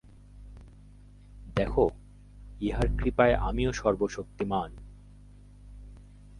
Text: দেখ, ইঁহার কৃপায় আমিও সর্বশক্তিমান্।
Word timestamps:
দেখ, 1.55 1.73
ইঁহার 2.61 2.87
কৃপায় 2.97 3.35
আমিও 3.35 3.71
সর্বশক্তিমান্। 3.73 4.73